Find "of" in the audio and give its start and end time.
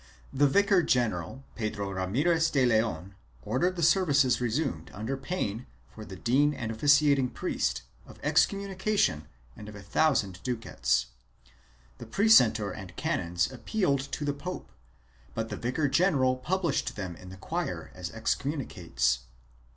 8.07-8.19, 9.69-9.75